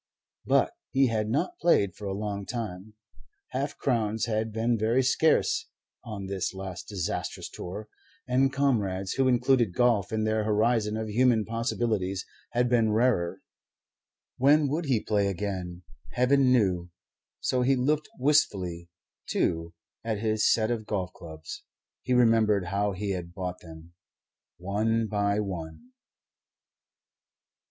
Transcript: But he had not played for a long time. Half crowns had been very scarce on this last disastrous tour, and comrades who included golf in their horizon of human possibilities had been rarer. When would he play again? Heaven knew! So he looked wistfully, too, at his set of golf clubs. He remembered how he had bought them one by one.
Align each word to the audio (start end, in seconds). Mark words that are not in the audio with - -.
But 0.47 0.71
he 0.89 1.09
had 1.09 1.29
not 1.29 1.59
played 1.59 1.93
for 1.95 2.07
a 2.07 2.17
long 2.17 2.43
time. 2.47 2.95
Half 3.49 3.77
crowns 3.77 4.25
had 4.25 4.51
been 4.51 4.75
very 4.75 5.03
scarce 5.03 5.67
on 6.03 6.25
this 6.25 6.55
last 6.55 6.87
disastrous 6.87 7.47
tour, 7.47 7.87
and 8.27 8.51
comrades 8.51 9.11
who 9.11 9.27
included 9.27 9.75
golf 9.75 10.11
in 10.11 10.23
their 10.23 10.43
horizon 10.43 10.97
of 10.97 11.07
human 11.07 11.45
possibilities 11.45 12.25
had 12.53 12.67
been 12.67 12.91
rarer. 12.91 13.43
When 14.37 14.67
would 14.69 14.85
he 14.85 15.01
play 15.03 15.27
again? 15.27 15.83
Heaven 16.13 16.51
knew! 16.51 16.89
So 17.39 17.61
he 17.61 17.75
looked 17.75 18.09
wistfully, 18.17 18.89
too, 19.29 19.75
at 20.03 20.17
his 20.17 20.51
set 20.51 20.71
of 20.71 20.87
golf 20.87 21.13
clubs. 21.13 21.63
He 22.01 22.13
remembered 22.13 22.65
how 22.69 22.93
he 22.93 23.11
had 23.11 23.35
bought 23.35 23.59
them 23.59 23.93
one 24.57 25.05
by 25.05 25.39
one. 25.41 25.91